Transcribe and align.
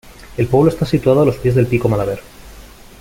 El 0.35 0.47
pueblo 0.47 0.71
está 0.71 0.83
situado 0.83 1.21
a 1.21 1.25
los 1.25 1.37
pies 1.37 1.53
del 1.53 1.67
Pico 1.67 1.87
Malaver. 1.87 2.21